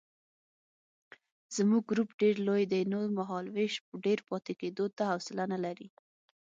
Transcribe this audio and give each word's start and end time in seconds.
زموږ 1.55 1.83
ګروپ 1.91 2.09
ډېر 2.21 2.35
لوی 2.47 2.63
دی 2.71 2.81
نو 2.91 2.99
مهالوېش 3.17 3.73
ډېر 4.05 4.19
پاتې 4.29 4.53
کېدو 4.61 4.85
ته 4.95 5.03
حوصله 5.11 5.43
نه 5.53 5.57
لري. 5.65 5.87